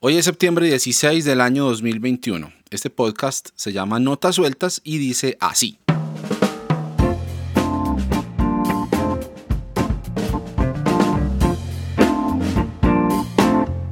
[0.00, 2.52] Hoy es septiembre 16 del año 2021.
[2.70, 5.80] Este podcast se llama Notas Sueltas y dice así.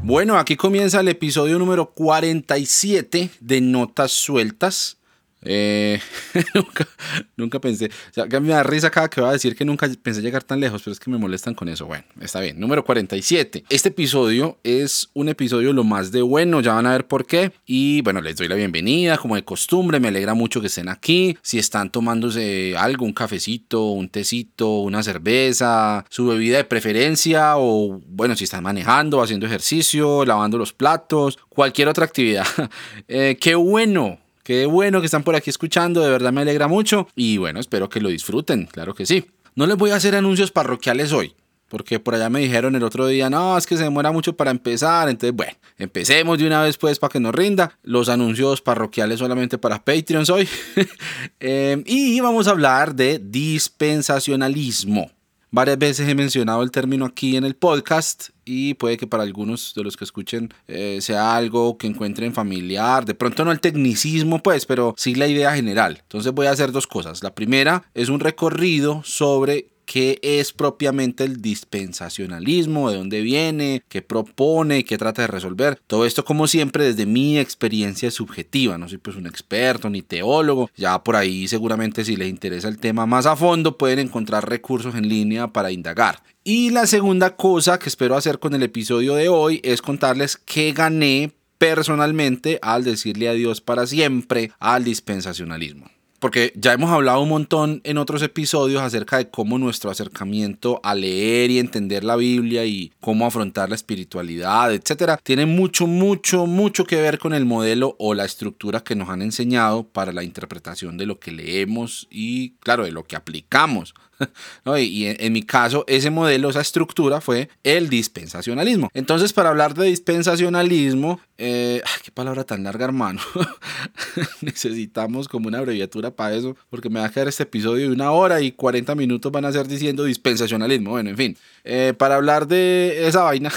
[0.04, 4.98] Bueno, aquí comienza el episodio número 47 de Notas Sueltas.
[5.42, 6.00] Eh,
[6.54, 6.88] nunca,
[7.36, 10.20] nunca pensé, o sea, me da risa cada que va a decir que nunca pensé
[10.20, 11.86] llegar tan lejos, pero es que me molestan con eso.
[11.86, 12.58] Bueno, está bien.
[12.58, 13.64] Número 47.
[13.68, 17.52] Este episodio es un episodio lo más de bueno, ya van a ver por qué.
[17.66, 21.38] Y bueno, les doy la bienvenida, como de costumbre, me alegra mucho que estén aquí.
[21.42, 28.00] Si están tomándose algo, un cafecito, un tecito, una cerveza, su bebida de preferencia, o
[28.06, 32.46] bueno, si están manejando, haciendo ejercicio, lavando los platos, cualquier otra actividad.
[33.08, 37.08] Eh, qué bueno Qué bueno que están por aquí escuchando, de verdad me alegra mucho
[37.16, 39.26] y bueno, espero que lo disfruten, claro que sí.
[39.56, 41.34] No les voy a hacer anuncios parroquiales hoy,
[41.68, 44.52] porque por allá me dijeron el otro día, no, es que se demora mucho para
[44.52, 47.76] empezar, entonces bueno, empecemos de una vez pues para que nos rinda.
[47.82, 50.48] Los anuncios parroquiales solamente para Patreons hoy.
[51.40, 55.10] eh, y vamos a hablar de dispensacionalismo.
[55.50, 59.74] Varias veces he mencionado el término aquí en el podcast y puede que para algunos
[59.74, 63.04] de los que escuchen eh, sea algo que encuentren familiar.
[63.04, 65.98] De pronto no el tecnicismo, pues, pero sí la idea general.
[66.00, 67.22] Entonces voy a hacer dos cosas.
[67.22, 74.02] La primera es un recorrido sobre qué es propiamente el dispensacionalismo, de dónde viene, qué
[74.02, 75.80] propone, qué trata de resolver.
[75.86, 80.68] Todo esto como siempre desde mi experiencia subjetiva, no soy pues un experto ni teólogo,
[80.76, 84.94] ya por ahí seguramente si les interesa el tema más a fondo pueden encontrar recursos
[84.94, 86.22] en línea para indagar.
[86.44, 90.72] Y la segunda cosa que espero hacer con el episodio de hoy es contarles qué
[90.72, 97.80] gané personalmente al decirle adiós para siempre al dispensacionalismo porque ya hemos hablado un montón
[97.84, 102.92] en otros episodios acerca de cómo nuestro acercamiento a leer y entender la Biblia y
[103.00, 108.14] cómo afrontar la espiritualidad, etcétera, tiene mucho, mucho, mucho que ver con el modelo o
[108.14, 112.84] la estructura que nos han enseñado para la interpretación de lo que leemos y, claro,
[112.84, 113.94] de lo que aplicamos
[114.78, 118.88] Y en, mi caso, ese modelo, esa estructura fue el dispensacionalismo.
[118.94, 123.20] Entonces, para hablar de dispensacionalismo, eh, qué palabra tan larga, hermano.
[124.40, 128.10] Necesitamos como una abreviatura para eso, porque me va a quedar este episodio de una
[128.10, 130.90] hora y 40 minutos van a ser diciendo dispensacionalismo.
[130.90, 133.52] Bueno, en fin, eh, para hablar de esa vaina,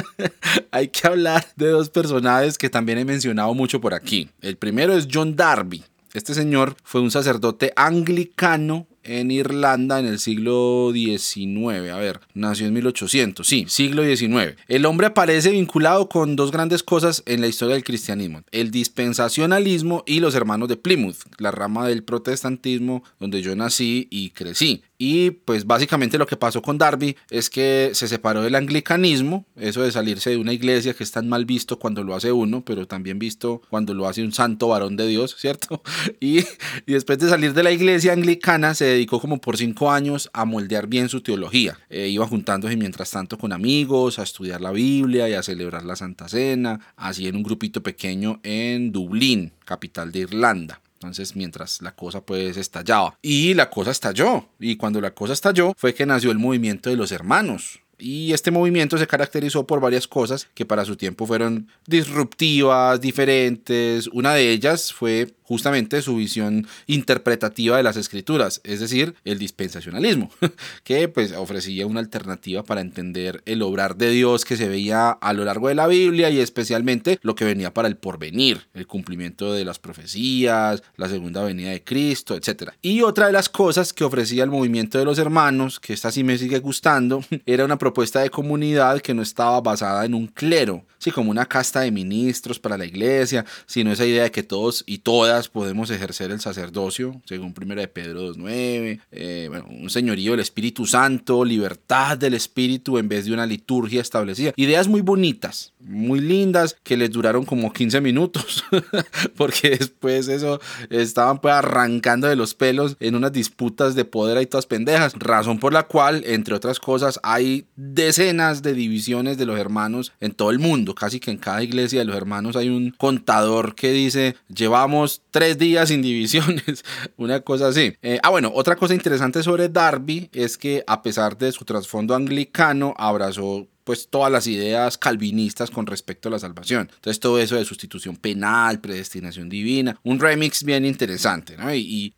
[0.70, 4.28] hay que hablar de dos personajes que también he mencionado mucho por aquí.
[4.40, 5.84] El primero es John Darby.
[6.16, 11.90] Este señor fue un sacerdote anglicano en Irlanda en el siglo XIX.
[11.92, 14.56] A ver, nació en 1800, sí, siglo XIX.
[14.68, 20.04] El hombre aparece vinculado con dos grandes cosas en la historia del cristianismo, el dispensacionalismo
[20.06, 24.82] y los hermanos de Plymouth, la rama del protestantismo donde yo nací y crecí.
[24.98, 29.82] Y pues básicamente lo que pasó con Darby es que se separó del anglicanismo, eso
[29.82, 32.86] de salirse de una iglesia que es tan mal visto cuando lo hace uno, pero
[32.86, 35.82] también visto cuando lo hace un santo varón de Dios, ¿cierto?
[36.20, 36.38] Y,
[36.86, 40.44] y después de salir de la iglesia anglicana se dedicó como por cinco años a
[40.44, 41.78] moldear bien su teología.
[41.90, 45.96] Eh, iba juntándose mientras tanto con amigos, a estudiar la Biblia y a celebrar la
[45.96, 50.80] Santa Cena, así en un grupito pequeño en Dublín, capital de Irlanda.
[51.06, 53.18] Entonces, mientras la cosa pues estallaba.
[53.22, 54.48] Y la cosa estalló.
[54.58, 57.80] Y cuando la cosa estalló fue que nació el movimiento de los hermanos.
[57.98, 64.06] Y este movimiento se caracterizó por varias cosas que para su tiempo fueron disruptivas, diferentes.
[64.08, 70.30] Una de ellas fue justamente su visión interpretativa de las escrituras, es decir, el dispensacionalismo,
[70.84, 75.32] que pues ofrecía una alternativa para entender el obrar de Dios que se veía a
[75.32, 79.52] lo largo de la Biblia y especialmente lo que venía para el porvenir, el cumplimiento
[79.52, 82.70] de las profecías, la segunda venida de Cristo, etc.
[82.82, 86.24] Y otra de las cosas que ofrecía el movimiento de los hermanos, que esta sí
[86.24, 90.84] me sigue gustando, era una propuesta de comunidad que no estaba basada en un clero,
[90.98, 94.82] sí, como una casta de ministros para la iglesia, sino esa idea de que todos
[94.86, 100.40] y todas podemos ejercer el sacerdocio, según 1 de Pedro 2.9, eh, un señorío del
[100.40, 104.52] Espíritu Santo, libertad del Espíritu en vez de una liturgia establecida.
[104.56, 108.64] Ideas muy bonitas, muy lindas, que les duraron como 15 minutos,
[109.36, 110.60] porque después eso
[110.90, 115.58] estaban pues arrancando de los pelos en unas disputas de poder y todas pendejas, razón
[115.58, 120.50] por la cual, entre otras cosas, hay decenas de divisiones de los hermanos en todo
[120.50, 124.36] el mundo, casi que en cada iglesia de los hermanos hay un contador que dice,
[124.48, 126.84] llevamos tres días sin divisiones,
[127.16, 127.94] una cosa así.
[128.02, 132.14] Eh, ah, bueno, otra cosa interesante sobre Darby es que a pesar de su trasfondo
[132.14, 136.90] anglicano, abrazó pues todas las ideas calvinistas con respecto a la salvación.
[136.92, 141.72] Entonces todo eso de sustitución penal, predestinación divina, un remix bien interesante, ¿no?
[141.86, 142.14] Y,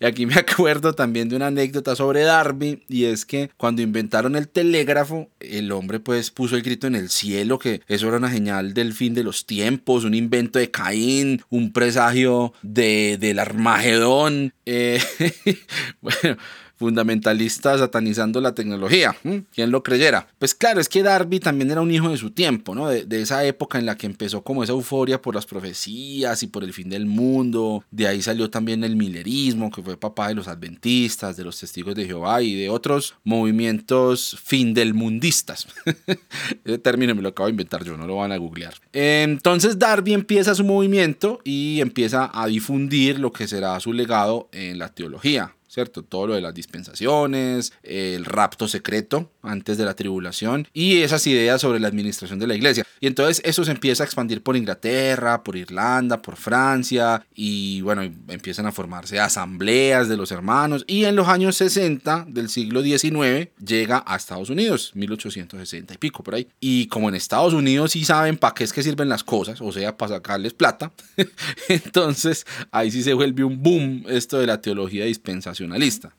[0.00, 4.48] aquí me acuerdo también de una anécdota sobre Darby y es que cuando inventaron el
[4.48, 8.72] telégrafo, el hombre pues puso el grito en el cielo que eso era una señal
[8.72, 14.54] del fin de los tiempos, un invento de Caín, un presagio de, del Armagedón.
[14.64, 15.02] Eh,
[16.00, 16.38] bueno,
[16.76, 19.16] fundamentalista satanizando la tecnología.
[19.52, 20.28] ¿Quién lo creyera?
[20.38, 22.88] Pues claro, es que Darby también era un hijo de su tiempo, ¿no?
[22.88, 26.62] De, esa época en la que empezó como esa euforia por las profecías y por
[26.64, 27.84] el fin del mundo.
[27.90, 31.94] De ahí salió también el milerismo, que fue papá de los adventistas, de los testigos
[31.94, 35.66] de Jehová y de otros movimientos fin del mundistas.
[36.64, 38.74] Ese término me lo acabo de inventar yo, no lo van a googlear.
[38.92, 44.78] Entonces Darby empieza su movimiento y empieza a difundir lo que será su legado en
[44.78, 45.54] la teología.
[45.76, 46.02] ¿Cierto?
[46.02, 51.60] Todo lo de las dispensaciones, el rapto secreto antes de la tribulación y esas ideas
[51.60, 52.86] sobre la administración de la iglesia.
[52.98, 58.00] Y entonces eso se empieza a expandir por Inglaterra, por Irlanda, por Francia y bueno,
[58.28, 63.50] empiezan a formarse asambleas de los hermanos y en los años 60 del siglo XIX
[63.62, 66.48] llega a Estados Unidos, 1860 y pico por ahí.
[66.58, 69.72] Y como en Estados Unidos sí saben para qué es que sirven las cosas, o
[69.72, 70.90] sea, para sacarles plata,
[71.68, 75.65] entonces ahí sí se vuelve un boom esto de la teología dispensacional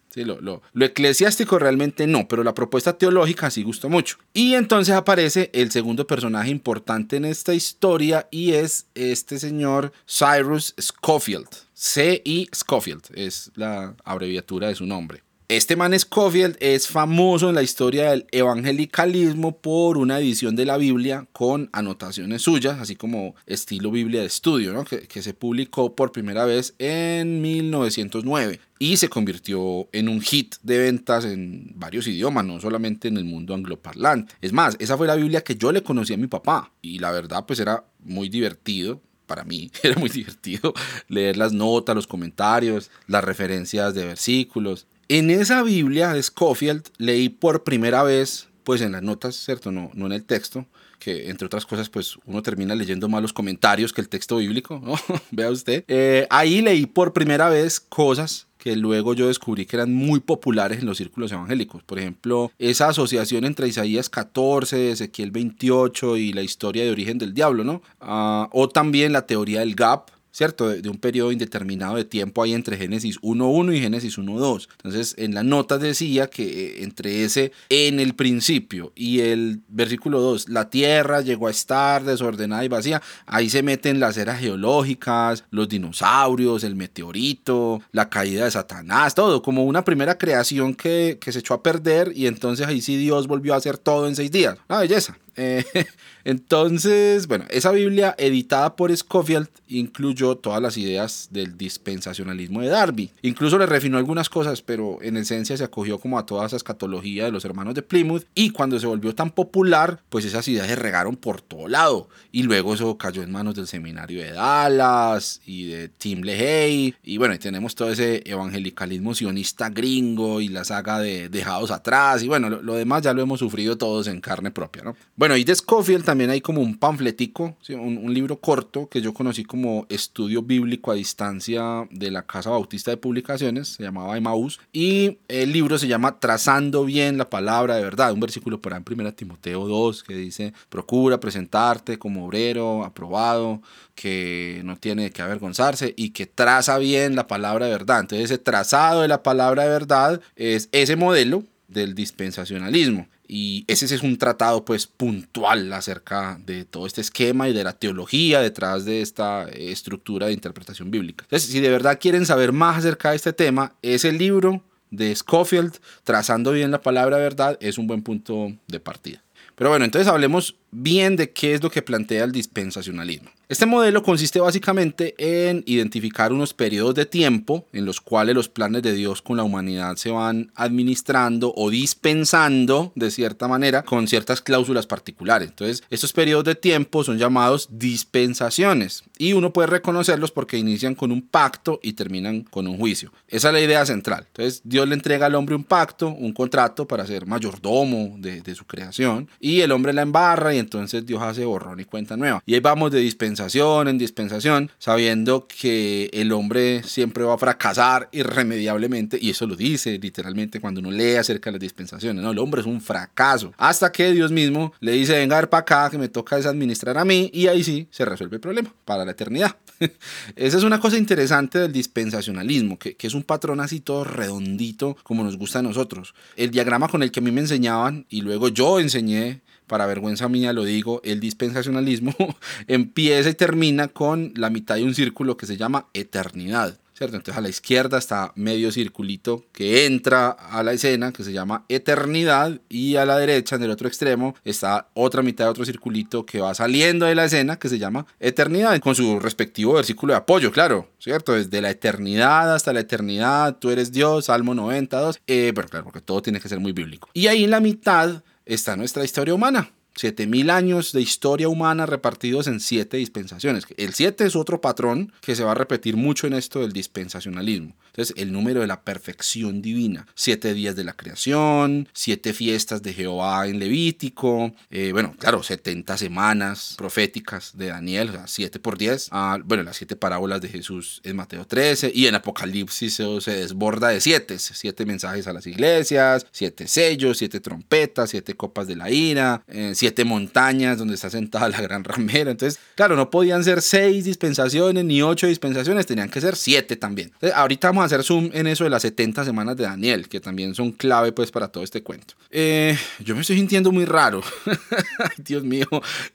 [0.09, 4.17] Sí, lo, lo, lo, eclesiástico realmente no, pero la propuesta teológica sí gustó mucho.
[4.33, 10.73] Y entonces aparece el segundo personaje importante en esta historia y es este señor Cyrus
[10.79, 11.49] Schofield.
[11.73, 12.49] C.I.
[12.55, 15.21] Schofield es la abreviatura de su nombre.
[15.49, 20.75] Este man Scofield es famoso en la historia del evangelicalismo por una edición de la
[20.75, 24.83] Biblia con anotaciones suyas, así como estilo Biblia de estudio, ¿no?
[24.83, 30.55] que, que se publicó por primera vez en 1909 y se convirtió en un hit
[30.63, 34.35] de ventas en varios idiomas, no solamente en el mundo angloparlante.
[34.41, 37.13] Es más, esa fue la Biblia que yo le conocí a mi papá y la
[37.13, 40.73] verdad pues era muy divertido para mí era muy divertido
[41.07, 44.87] leer las notas, los comentarios, las referencias de versículos.
[45.09, 49.71] En esa Biblia de Scofield leí por primera vez, pues en las notas, ¿cierto?
[49.71, 50.65] No, no en el texto,
[50.99, 54.81] que entre otras cosas, pues uno termina leyendo más los comentarios que el texto bíblico,
[54.83, 54.95] ¿no?
[55.31, 55.85] Vea usted.
[55.87, 60.79] Eh, ahí leí por primera vez cosas que luego yo descubrí que eran muy populares
[60.79, 61.83] en los círculos evangélicos.
[61.83, 67.33] Por ejemplo, esa asociación entre Isaías 14, Ezequiel 28 y la historia de origen del
[67.33, 67.81] diablo, ¿no?
[68.01, 70.69] Ah, o también la teoría del gap, ¿cierto?
[70.69, 74.67] De, un periodo indeterminado de tiempo ahí entre Génesis 1.1 y Génesis 1.2.
[74.77, 80.21] Entonces, en la nota decía que eh, entre ese en el principio y el versículo
[80.21, 85.43] 2, la tierra llegó a estar desordenada y vacía, ahí se meten las eras geológicas,
[85.49, 91.31] los dinosaurios, el meteorito, la caída de Satanás, todo, como una primera creación que, que
[91.31, 94.29] se echó a perder y entonces ahí sí Dios volvió a hacer todo en seis
[94.29, 94.59] días.
[94.69, 95.17] Una belleza.
[95.37, 95.63] Eh,
[96.27, 103.11] entonces, bueno, esa Biblia editada por Scofield incluyó todas las ideas del dispensacionalismo de Darby.
[103.21, 107.23] Incluso le refinó algunas cosas, pero en esencia se acogió como a toda esa escatología
[107.23, 108.25] de los hermanos de Plymouth.
[108.35, 112.09] Y cuando se volvió tan popular, pues esas ideas se regaron por todo lado.
[112.33, 116.95] Y luego eso cayó en manos del seminario de Dallas y de Tim LaHaye.
[117.05, 122.21] Y bueno, y tenemos todo ese evangelicalismo sionista gringo y la saga de Dejados Atrás.
[122.21, 124.97] Y bueno, lo, demás ya lo hemos sufrido todos en carne propia, ¿no?
[125.15, 129.43] Bueno, y de Scofield también hay como un panfletico, un, libro corto que yo conocí
[129.43, 135.19] como Estudio Bíblico a Distancia de la Casa Bautista de Publicaciones, se llamaba Emmaus, y
[135.27, 138.99] el libro se llama Trazando bien la palabra de verdad, un versículo por ahí en
[138.99, 143.61] 1 Timoteo 2 que dice, procura presentarte como obrero, aprobado,
[143.95, 148.01] que no tiene que avergonzarse y que traza bien la palabra de verdad.
[148.01, 153.07] Entonces ese trazado de la palabra de verdad es ese modelo del dispensacionalismo.
[153.27, 157.73] Y ese es un tratado pues puntual acerca de todo este esquema y de la
[157.73, 161.25] teología detrás de esta estructura de interpretación bíblica.
[161.25, 165.77] Entonces, si de verdad quieren saber más acerca de este tema, ese libro de Schofield,
[166.03, 169.21] Trazando bien la palabra verdad, es un buen punto de partida.
[169.55, 173.29] Pero bueno, entonces hablemos bien de qué es lo que plantea el dispensacionalismo.
[173.49, 178.81] Este modelo consiste básicamente en identificar unos periodos de tiempo en los cuales los planes
[178.83, 184.41] de Dios con la humanidad se van administrando o dispensando de cierta manera con ciertas
[184.41, 185.47] cláusulas particulares.
[185.47, 191.13] Entonces, estos periodos de tiempo son llamados dispensaciones y uno puede reconocerlos porque inician con
[191.13, 193.13] un pacto y terminan con un juicio.
[193.29, 194.25] Esa es la idea central.
[194.27, 198.65] Entonces, Dios le entrega al hombre un pacto, un contrato para ser mayordomo de, su
[198.65, 202.41] creación y el hombre la embarra y entonces Dios hace borrón y cuenta nueva.
[202.45, 208.09] Y ahí vamos de dispensación en dispensación, sabiendo que el hombre siempre va a fracasar
[208.11, 212.31] irremediablemente, y eso lo dice literalmente cuando uno lee acerca de las dispensaciones, ¿no?
[212.31, 215.61] El hombre es un fracaso, hasta que Dios mismo le dice, venga a ver para
[215.61, 219.05] acá, que me toca administrar a mí, y ahí sí se resuelve el problema para
[219.05, 219.55] la eternidad.
[220.35, 224.97] Esa es una cosa interesante del dispensacionalismo, que, que es un patrón así todo redondito
[225.03, 226.13] como nos gusta a nosotros.
[226.35, 230.27] El diagrama con el que a mí me enseñaban y luego yo enseñé para vergüenza
[230.29, 232.15] mía lo digo, el dispensacionalismo
[232.67, 236.79] empieza y termina con la mitad de un círculo que se llama eternidad.
[237.05, 241.63] Entonces a la izquierda está medio circulito que entra a la escena que se llama
[241.69, 246.25] eternidad y a la derecha en el otro extremo está otra mitad de otro circulito
[246.25, 250.17] que va saliendo de la escena que se llama eternidad con su respectivo versículo de
[250.17, 251.33] apoyo, claro, ¿cierto?
[251.33, 256.01] Desde la eternidad hasta la eternidad, tú eres Dios, Salmo 92, eh, pero claro, porque
[256.01, 257.09] todo tiene que ser muy bíblico.
[257.13, 262.47] Y ahí en la mitad está nuestra historia humana, 7000 años de historia humana repartidos
[262.47, 263.65] en siete dispensaciones.
[263.77, 267.75] El 7 es otro patrón que se va a repetir mucho en esto del dispensacionalismo.
[267.97, 270.05] Entonces, el número de la perfección divina.
[270.13, 275.97] Siete días de la creación, siete fiestas de Jehová en Levítico, eh, bueno, claro, 70
[275.97, 279.09] semanas proféticas de Daniel, o sea, 7 por 10.
[279.11, 283.31] Ah, bueno, las siete parábolas de Jesús en Mateo 13 y en Apocalipsis se, se
[283.31, 284.37] desborda de siete.
[284.37, 289.71] Siete mensajes a las iglesias, siete sellos, siete trompetas, siete copas de la ira, eh,
[289.73, 292.29] siete montañas donde está sentada la gran ramera.
[292.29, 297.11] Entonces, claro, no podían ser seis dispensaciones ni ocho dispensaciones, tenían que ser siete también.
[297.33, 300.53] ahorita vamos a hacer zoom en eso de las 70 semanas de Daniel, que también
[300.55, 302.13] son clave pues para todo este cuento.
[302.29, 304.21] Eh, yo me estoy sintiendo muy raro.
[305.17, 305.67] Dios mío,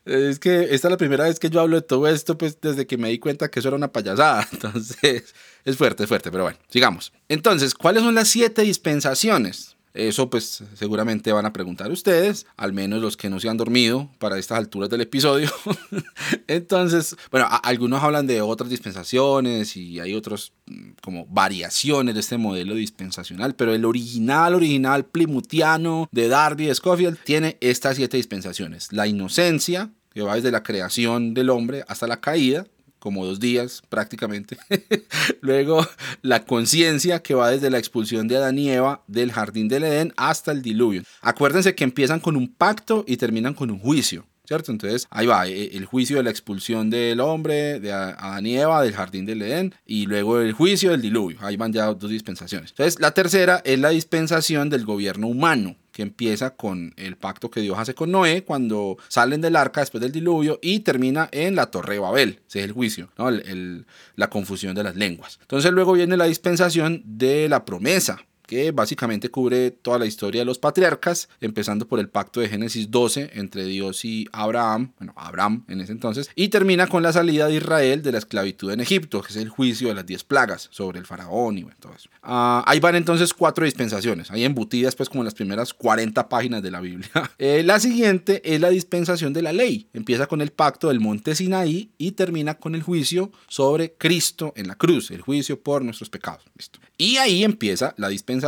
[0.05, 2.87] es que esta es la primera vez que yo hablo de todo esto, pues desde
[2.87, 4.47] que me di cuenta que eso era una payasada.
[4.53, 7.13] Entonces, es fuerte, es fuerte, pero bueno, sigamos.
[7.29, 9.72] Entonces, ¿cuáles son las siete dispensaciones?
[9.95, 14.11] Eso pues seguramente van a preguntar ustedes, al menos los que no se han dormido
[14.19, 15.51] para estas alturas del episodio.
[16.47, 22.39] Entonces, bueno, algunos hablan de otras dispensaciones y hay otros mm, como variaciones de este
[22.39, 28.93] modelo dispensacional, pero el original, original plimutiano de Darby Scofield tiene estas siete dispensaciones.
[28.93, 32.67] La inocencia, que va desde la creación del hombre hasta la caída,
[33.03, 34.57] como dos días prácticamente.
[35.41, 35.85] Luego
[36.23, 40.15] la conciencia que va desde la expulsión de Adán y Eva del jardín del Edén
[40.17, 41.03] hasta el diluvio.
[41.21, 44.25] Acuérdense que empiezan con un pacto y terminan con un juicio.
[44.45, 44.71] ¿Cierto?
[44.71, 48.83] Entonces ahí va eh, el juicio de la expulsión del hombre, de Adán y Eva,
[48.83, 51.39] del jardín del Edén, y luego el juicio del diluvio.
[51.41, 52.71] Ahí van ya dos dispensaciones.
[52.71, 57.61] Entonces la tercera es la dispensación del gobierno humano que empieza con el pacto que
[57.61, 61.67] Dios hace con Noé cuando salen del arca después del diluvio y termina en la
[61.67, 63.31] torre de Babel, ese es el juicio, ¿no?
[64.17, 65.39] la confusión de las lenguas.
[65.43, 70.45] Entonces luego viene la dispensación de la promesa, que básicamente cubre toda la historia de
[70.45, 75.65] los patriarcas, empezando por el pacto de Génesis 12 entre Dios y Abraham, bueno, Abraham
[75.69, 79.23] en ese entonces, y termina con la salida de Israel de la esclavitud en Egipto,
[79.23, 82.11] que es el juicio de las diez plagas sobre el faraón y bueno, todo eso.
[82.23, 86.71] Ah, ahí van entonces cuatro dispensaciones, ahí embutidas pues como las primeras 40 páginas de
[86.71, 87.09] la Biblia.
[87.39, 91.35] Eh, la siguiente es la dispensación de la ley, empieza con el pacto del monte
[91.35, 96.11] Sinaí y termina con el juicio sobre Cristo en la cruz, el juicio por nuestros
[96.11, 96.45] pecados.
[96.57, 96.79] ¿Listo?
[96.99, 98.42] Y ahí empieza la dispensación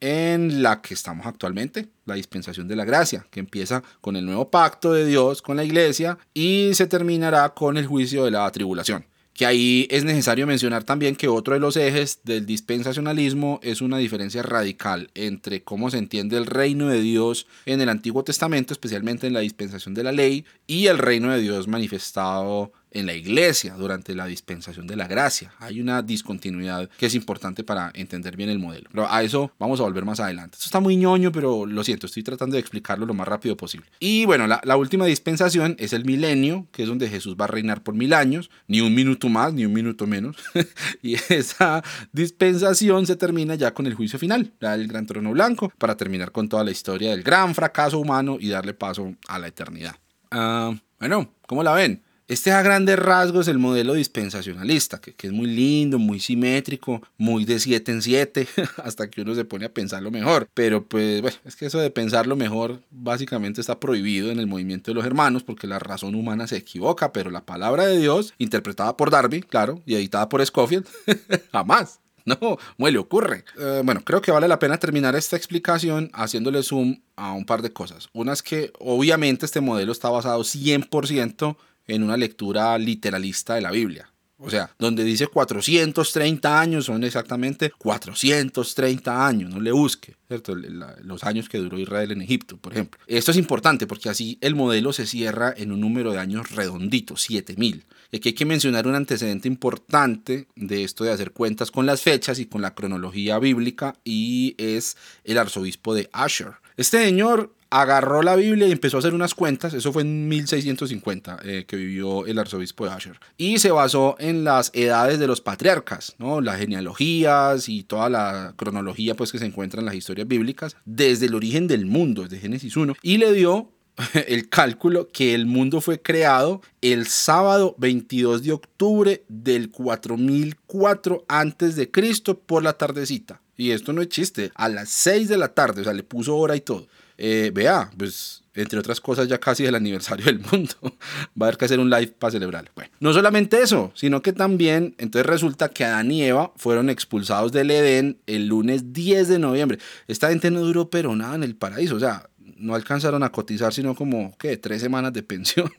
[0.00, 4.50] en la que estamos actualmente, la dispensación de la gracia, que empieza con el nuevo
[4.50, 9.04] pacto de Dios con la iglesia y se terminará con el juicio de la tribulación.
[9.34, 13.98] Que ahí es necesario mencionar también que otro de los ejes del dispensacionalismo es una
[13.98, 19.26] diferencia radical entre cómo se entiende el reino de Dios en el Antiguo Testamento, especialmente
[19.26, 23.74] en la dispensación de la ley, y el reino de Dios manifestado en la iglesia
[23.74, 25.52] durante la dispensación de la gracia.
[25.58, 28.88] Hay una discontinuidad que es importante para entender bien el modelo.
[28.90, 30.54] Pero a eso vamos a volver más adelante.
[30.54, 33.86] Esto está muy ñoño, pero lo siento, estoy tratando de explicarlo lo más rápido posible.
[34.00, 37.48] Y bueno, la, la última dispensación es el milenio, que es donde Jesús va a
[37.48, 40.36] reinar por mil años, ni un minuto más, ni un minuto menos.
[41.02, 45.96] y esa dispensación se termina ya con el juicio final, el gran trono blanco, para
[45.96, 49.96] terminar con toda la historia del gran fracaso humano y darle paso a la eternidad.
[50.30, 52.02] Ah, bueno, ¿cómo la ven?
[52.28, 57.60] Este a grandes rasgos el modelo dispensacionalista, que, es muy lindo, muy simétrico, muy de
[57.60, 58.48] 7 en 7,
[58.82, 60.48] hasta que uno se pone a pensarlo mejor.
[60.52, 64.90] Pero pues bueno, es que eso de pensarlo mejor básicamente está prohibido en el movimiento
[64.90, 68.96] de los hermanos porque la razón humana se equivoca, pero la palabra de Dios, interpretada
[68.96, 70.84] por Darby, claro, y editada por Scofield,
[71.52, 72.00] jamás.
[72.24, 73.44] No, ¿cómo le ocurre?
[73.56, 77.62] Eh, bueno, creo que vale la pena terminar esta explicación haciéndole zoom a un par
[77.62, 78.08] de cosas.
[78.12, 81.56] Una es que obviamente este modelo está basado 100%
[81.86, 84.10] en una lectura literalista de la Biblia.
[84.38, 90.54] O sea, donde dice 430 años son exactamente 430 años, no le busque, ¿cierto?
[90.54, 93.00] Los años que duró Israel en Egipto, por ejemplo.
[93.06, 97.16] Esto es importante porque así el modelo se cierra en un número de años redondito,
[97.16, 97.86] 7000.
[98.12, 102.02] Y aquí hay que mencionar un antecedente importante de esto de hacer cuentas con las
[102.02, 106.56] fechas y con la cronología bíblica y es el arzobispo de Asher.
[106.76, 111.38] Este señor agarró la Biblia y empezó a hacer unas cuentas, eso fue en 1650
[111.44, 115.40] eh, que vivió el arzobispo de Asher, y se basó en las edades de los
[115.40, 116.40] patriarcas, ¿no?
[116.40, 121.26] las genealogías y toda la cronología pues, que se encuentra en las historias bíblicas, desde
[121.26, 123.70] el origen del mundo, desde Génesis 1, y le dio
[124.26, 131.76] el cálculo que el mundo fue creado el sábado 22 de octubre del 4004 antes
[131.76, 133.40] de Cristo por la tardecita.
[133.56, 136.36] Y esto no es chiste, a las 6 de la tarde, o sea, le puso
[136.36, 136.88] hora y todo.
[137.18, 140.74] Eh, vea, pues entre otras cosas ya casi el aniversario del mundo.
[141.40, 142.70] Va a haber que hacer un live para celebrarlo.
[142.74, 147.52] Bueno, no solamente eso, sino que también, entonces resulta que Adán y Eva fueron expulsados
[147.52, 149.78] del Edén el lunes 10 de noviembre.
[150.08, 153.72] Esta gente no duró pero nada en el paraíso, o sea, no alcanzaron a cotizar
[153.72, 154.56] sino como, ¿qué?
[154.56, 155.70] Tres semanas de pensión.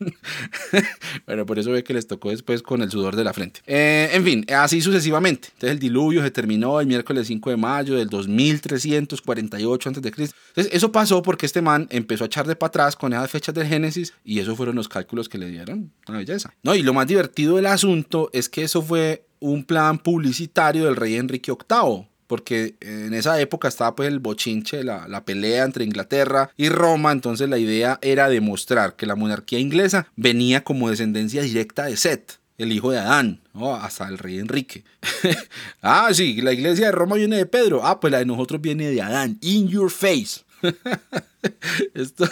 [1.25, 3.61] bueno, por eso ve que les tocó después con el sudor de la frente.
[3.65, 5.49] Eh, en fin, así sucesivamente.
[5.53, 9.99] Entonces el diluvio se terminó el miércoles 5 de mayo del 2348 a.C.
[9.99, 10.33] Entonces
[10.71, 13.67] eso pasó porque este man empezó a echar de para atrás con esas fechas del
[13.67, 15.91] Génesis y esos fueron los cálculos que le dieron.
[16.07, 16.53] Una belleza.
[16.63, 20.95] No, y lo más divertido del asunto es que eso fue un plan publicitario del
[20.95, 25.85] rey Enrique VIII porque en esa época estaba pues el bochinche, la, la, pelea entre
[25.85, 31.41] Inglaterra y Roma, entonces la idea era demostrar que la monarquía inglesa venía como descendencia
[31.41, 33.41] directa de Seth, el hijo de Adán,
[33.81, 34.83] hasta el rey Enrique.
[35.81, 38.89] ah, sí, la iglesia de Roma viene de Pedro, ah, pues la de nosotros viene
[38.89, 40.41] de Adán, in your face.
[41.93, 42.27] Esto,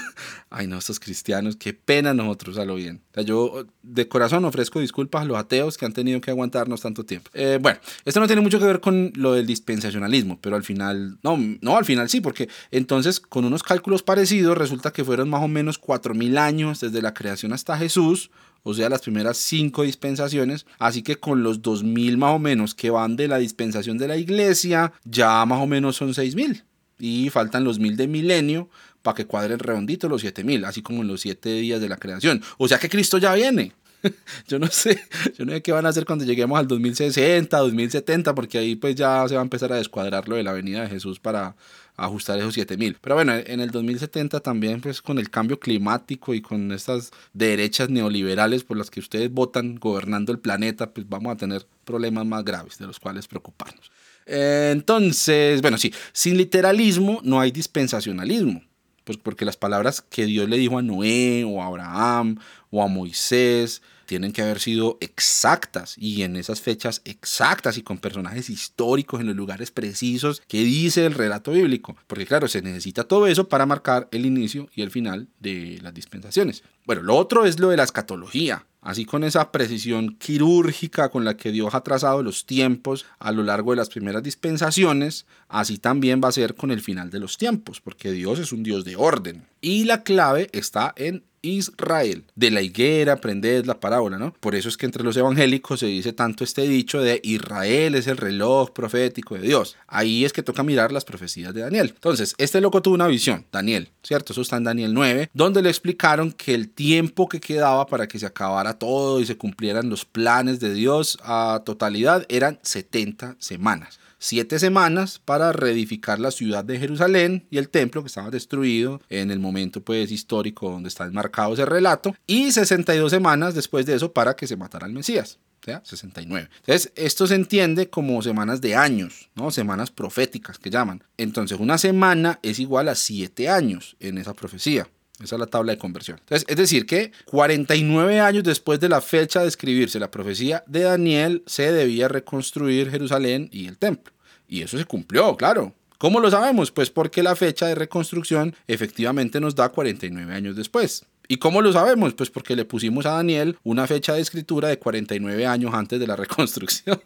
[0.50, 3.02] ay no, estos cristianos, qué pena nosotros a lo bien.
[3.26, 7.30] yo de corazón ofrezco disculpas a los ateos que han tenido que aguantarnos tanto tiempo.
[7.34, 11.18] Eh, bueno, esto no tiene mucho que ver con lo del dispensacionalismo, pero al final,
[11.24, 15.44] no, no, al final sí, porque entonces con unos cálculos parecidos resulta que fueron más
[15.44, 18.32] o menos 4.000 años desde la creación hasta Jesús,
[18.64, 20.66] o sea, las primeras cinco dispensaciones.
[20.80, 24.18] Así que con los 2000 más o menos que van de la dispensación de la
[24.18, 26.64] iglesia, ya más o menos son 6000
[27.00, 28.70] y faltan los mil de milenio
[29.02, 31.98] para que cuadren redondito los siete mil, así como en los siete días de la
[31.98, 32.42] creación.
[32.58, 33.74] O sea que Cristo ya viene.
[34.48, 35.02] yo no sé,
[35.38, 38.96] yo no sé qué van a hacer cuando lleguemos al 2060, 2070, porque ahí pues
[38.96, 41.56] ya se va a empezar a descuadrar lo de la venida de Jesús para
[41.98, 42.98] ajustar esos 7000.
[43.02, 47.90] Pero bueno, en el 2070 también pues con el cambio climático y con estas derechas
[47.90, 52.44] neoliberales por las que ustedes votan gobernando el planeta, pues vamos a tener problemas más
[52.44, 53.92] graves de los cuales preocuparnos.
[54.26, 58.62] Entonces, bueno, sí, sin literalismo no hay dispensacionalismo,
[59.04, 62.40] pues porque las palabras que Dios le dijo a Noé o a Abraham
[62.72, 67.98] o a Moisés tienen que haber sido exactas y en esas fechas exactas y con
[67.98, 71.96] personajes históricos en los lugares precisos que dice el relato bíblico.
[72.08, 75.94] Porque claro, se necesita todo eso para marcar el inicio y el final de las
[75.94, 76.64] dispensaciones.
[76.86, 78.66] Bueno, lo otro es lo de la escatología.
[78.86, 83.42] Así con esa precisión quirúrgica con la que Dios ha trazado los tiempos a lo
[83.42, 87.40] largo de las primeras dispensaciones, así también va a ser con el final de los
[87.40, 89.48] tiempos, porque Dios es un Dios de orden.
[89.60, 92.24] Y la clave está en Israel.
[92.36, 94.34] De la higuera aprended la parábola, ¿no?
[94.40, 98.08] Por eso es que entre los evangélicos se dice tanto este dicho de Israel es
[98.08, 99.78] el reloj profético de Dios.
[99.88, 101.92] Ahí es que toca mirar las profecías de Daniel.
[101.94, 104.34] Entonces, este loco tuvo una visión, Daniel, ¿cierto?
[104.34, 108.20] Eso está en Daniel 9, donde le explicaron que el tiempo que quedaba para que
[108.20, 114.00] se acabara todo y se cumplieran los planes de Dios a totalidad eran 70 semanas
[114.26, 119.30] siete semanas para reedificar la ciudad de Jerusalén y el templo que estaba destruido en
[119.30, 124.12] el momento pues histórico donde está enmarcado ese relato y 62 semanas después de eso
[124.12, 125.38] para que se matara el Mesías.
[125.62, 126.50] O sea, 69.
[126.60, 129.50] Entonces, esto se entiende como semanas de años, ¿no?
[129.52, 131.04] Semanas proféticas que llaman.
[131.18, 134.88] Entonces, una semana es igual a siete años en esa profecía.
[135.24, 136.20] Esa es la tabla de conversión.
[136.20, 140.82] Entonces, es decir, que 49 años después de la fecha de escribirse la profecía de
[140.82, 144.15] Daniel, se debía reconstruir Jerusalén y el templo.
[144.48, 145.74] Y eso se cumplió, claro.
[145.98, 146.72] ¿Cómo lo sabemos?
[146.72, 151.06] Pues porque la fecha de reconstrucción efectivamente nos da 49 años después.
[151.28, 152.14] ¿Y cómo lo sabemos?
[152.14, 156.08] Pues porque le pusimos a Daniel una fecha de escritura de 49 años antes de
[156.08, 157.02] la reconstrucción.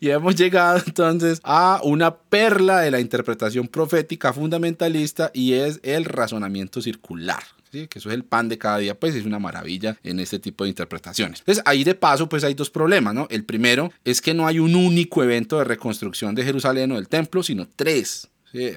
[0.00, 6.04] y hemos llegado entonces a una perla de la interpretación profética fundamentalista y es el
[6.06, 10.20] razonamiento circular que eso es el pan de cada día, pues es una maravilla en
[10.20, 11.40] este tipo de interpretaciones.
[11.40, 13.26] Entonces ahí de paso pues hay dos problemas, ¿no?
[13.30, 17.08] El primero es que no hay un único evento de reconstrucción de Jerusalén o del
[17.08, 18.28] templo, sino tres.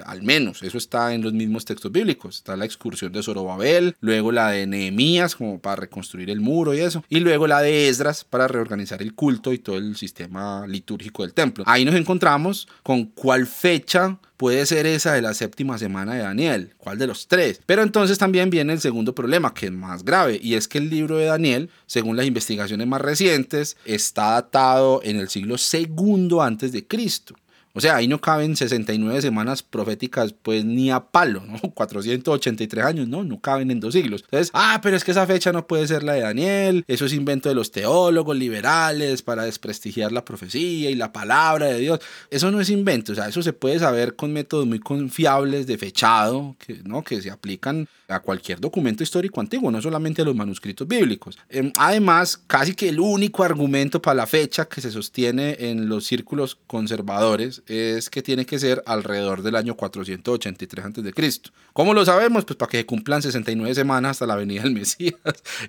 [0.05, 2.37] Al menos, eso está en los mismos textos bíblicos.
[2.37, 6.79] Está la excursión de Zorobabel, luego la de Nehemías como para reconstruir el muro y
[6.79, 11.23] eso, y luego la de Esdras para reorganizar el culto y todo el sistema litúrgico
[11.23, 11.63] del templo.
[11.67, 16.73] Ahí nos encontramos con cuál fecha puede ser esa de la séptima semana de Daniel,
[16.77, 17.61] cuál de los tres.
[17.65, 20.89] Pero entonces también viene el segundo problema, que es más grave, y es que el
[20.89, 26.71] libro de Daniel, según las investigaciones más recientes, está datado en el siglo segundo antes
[26.71, 27.35] de Cristo.
[27.75, 31.59] O sea, ahí no caben 69 semanas proféticas, pues ni a palo, ¿no?
[31.73, 33.23] 483 años, ¿no?
[33.23, 34.21] No caben en dos siglos.
[34.25, 37.13] Entonces, ah, pero es que esa fecha no puede ser la de Daniel, eso es
[37.13, 41.99] invento de los teólogos liberales para desprestigiar la profecía y la palabra de Dios.
[42.29, 45.79] Eso no es invento, o sea, eso se puede saber con métodos muy confiables de
[45.79, 47.03] fechado, que, ¿no?
[47.03, 51.39] Que se aplican a cualquier documento histórico antiguo, no solamente a los manuscritos bíblicos.
[51.49, 56.05] Em, además, casi que el único argumento para la fecha que se sostiene en los
[56.05, 61.51] círculos conservadores es que tiene que ser alrededor del año 483 a.C.
[61.73, 62.45] ¿Cómo lo sabemos?
[62.45, 65.15] Pues para que se cumplan 69 semanas hasta la venida del Mesías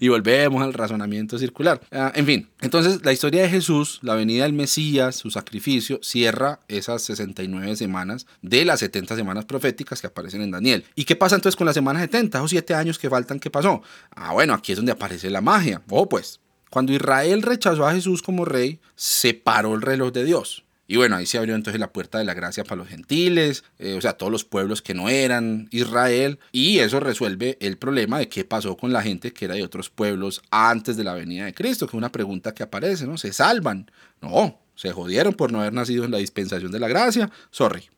[0.00, 1.80] y volvemos al razonamiento circular.
[1.90, 6.60] Ah, en fin, entonces la historia de Jesús, la venida del Mesías, su sacrificio, cierra
[6.68, 10.84] esas 69 semanas de las 70 semanas proféticas que aparecen en Daniel.
[10.94, 13.40] ¿Y qué pasa entonces con las semanas 70 o 7 años que faltan?
[13.40, 13.82] ¿Qué pasó?
[14.14, 15.82] Ah, bueno, aquí es donde aparece la magia.
[15.90, 20.63] Oh, pues, cuando Israel rechazó a Jesús como rey, separó el reloj de Dios.
[20.86, 23.94] Y bueno, ahí se abrió entonces la puerta de la gracia para los gentiles, eh,
[23.94, 28.28] o sea, todos los pueblos que no eran Israel, y eso resuelve el problema de
[28.28, 31.54] qué pasó con la gente que era de otros pueblos antes de la venida de
[31.54, 33.16] Cristo, que es una pregunta que aparece, ¿no?
[33.16, 33.90] ¿Se salvan?
[34.20, 37.88] No, se jodieron por no haber nacido en la dispensación de la gracia, sorry.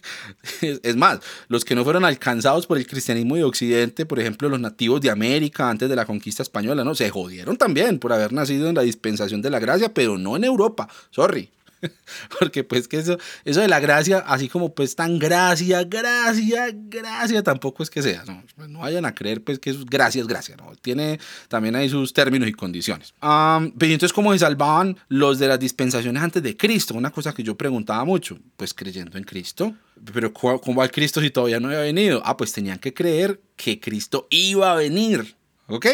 [0.60, 4.60] es más, los que no fueron alcanzados por el cristianismo de Occidente, por ejemplo, los
[4.60, 6.94] nativos de América antes de la conquista española, ¿no?
[6.94, 10.44] Se jodieron también por haber nacido en la dispensación de la gracia, pero no en
[10.44, 11.50] Europa, sorry.
[12.38, 17.42] Porque pues que eso, eso de la gracia, así como pues tan gracia, gracia, gracia,
[17.42, 18.24] tampoco es que sea.
[18.26, 20.56] No, pues, no vayan a creer pues que eso es gracia, es gracia.
[20.56, 20.72] ¿no?
[20.80, 23.14] Tiene también ahí sus términos y condiciones.
[23.22, 26.94] Um, pero entonces, ¿cómo se salvaban los de las dispensaciones antes de Cristo?
[26.94, 29.74] Una cosa que yo preguntaba mucho, pues creyendo en Cristo.
[30.12, 32.22] Pero ¿cómo va Cristo si todavía no había venido?
[32.24, 35.36] Ah, pues tenían que creer que Cristo iba a venir.
[35.66, 35.86] ¿Ok?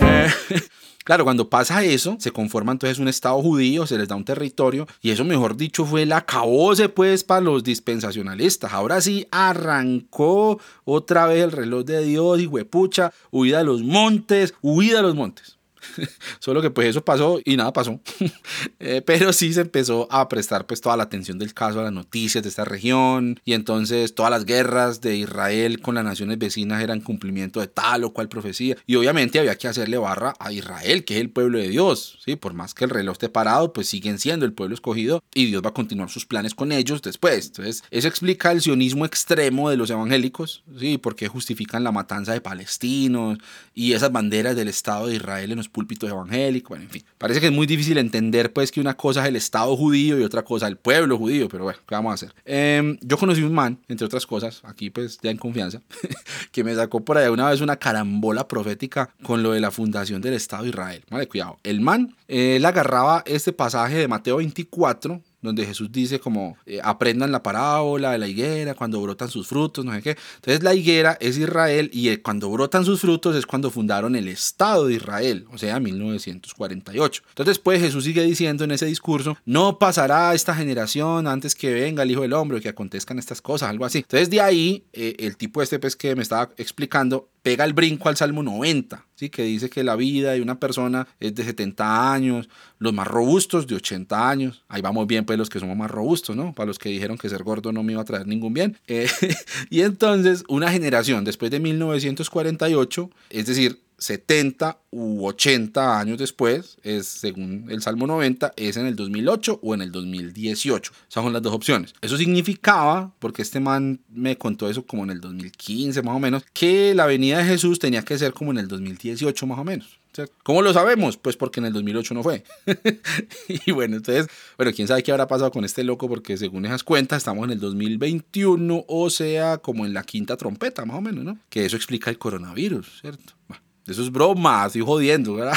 [0.00, 0.62] Eh,
[1.04, 4.86] claro, cuando pasa eso, se conforma entonces un estado judío, se les da un territorio,
[5.00, 8.72] y eso, mejor dicho, fue el acabose pues para los dispensacionalistas.
[8.72, 14.54] Ahora sí arrancó otra vez el reloj de Dios y huepucha, huida a los montes,
[14.62, 15.58] huida a los montes.
[16.38, 18.00] Solo que pues eso pasó y nada pasó.
[18.78, 21.92] Eh, pero sí se empezó a prestar pues toda la atención del caso a las
[21.92, 26.82] noticias de esta región y entonces todas las guerras de Israel con las naciones vecinas
[26.82, 31.04] eran cumplimiento de tal o cual profecía y obviamente había que hacerle barra a Israel
[31.04, 32.34] que es el pueblo de Dios, ¿sí?
[32.34, 35.62] Por más que el reloj esté parado pues siguen siendo el pueblo escogido y Dios
[35.64, 37.46] va a continuar sus planes con ellos después.
[37.46, 40.98] Entonces eso explica el sionismo extremo de los evangélicos, ¿sí?
[40.98, 43.38] Porque justifican la matanza de palestinos
[43.74, 47.04] y esas banderas del Estado de Israel en los púlpitos evangélicos, bueno, en fin.
[47.18, 50.22] Parece que es muy difícil entender pues que una cosa es el Estado judío y
[50.22, 52.34] otra cosa el pueblo judío, pero bueno, ¿qué vamos a hacer?
[52.44, 55.80] Em, yo conocí un man, entre otras cosas, aquí pues ya en confianza,
[56.52, 60.20] que me sacó por ahí una vez una carambola profética con lo de la fundación
[60.20, 61.04] del Estado de Israel.
[61.10, 61.58] Vale, cuidado.
[61.62, 67.32] El man, él agarraba este pasaje de Mateo 24, donde Jesús dice como eh, aprendan
[67.32, 70.16] la parábola de la higuera cuando brotan sus frutos, no sé qué.
[70.36, 74.28] Entonces la higuera es Israel y eh, cuando brotan sus frutos es cuando fundaron el
[74.28, 77.22] Estado de Israel, o sea, 1948.
[77.28, 82.04] Entonces pues Jesús sigue diciendo en ese discurso, no pasará esta generación antes que venga
[82.04, 83.98] el Hijo del Hombre, que acontezcan estas cosas, algo así.
[83.98, 88.08] Entonces de ahí eh, el tipo este pues que me estaba explicando pega el brinco
[88.08, 89.28] al Salmo 90, ¿sí?
[89.28, 93.66] que dice que la vida de una persona es de 70 años, los más robustos
[93.66, 94.64] de 80 años.
[94.68, 96.54] Ahí vamos bien, pues los que somos más robustos, ¿no?
[96.54, 98.78] Para los que dijeron que ser gordo no me iba a traer ningún bien.
[98.86, 99.08] Eh,
[99.70, 107.06] y entonces, una generación después de 1948, es decir, 70 u 80 años después, es
[107.06, 110.92] según el Salmo 90, es en el 2008 o en el 2018.
[111.08, 111.94] Esas son las dos opciones.
[112.00, 116.44] Eso significaba, porque este man me contó eso como en el 2015 más o menos,
[116.52, 120.02] que la venida de Jesús tenía que ser como en el 2018 más o menos.
[120.42, 121.16] ¿Cómo lo sabemos?
[121.16, 122.44] Pues porque en el 2008 no fue.
[123.48, 126.84] y bueno, entonces, bueno, quién sabe qué habrá pasado con este loco, porque según esas
[126.84, 131.24] cuentas estamos en el 2021, o sea, como en la quinta trompeta, más o menos,
[131.24, 131.38] ¿no?
[131.48, 133.32] Que eso explica el coronavirus, ¿cierto?
[133.48, 135.56] De eso es broma, estoy jodiendo, ¿verdad?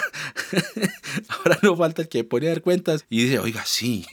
[1.30, 4.06] Ahora no falta el que pone a dar cuentas y dice, oiga, sí,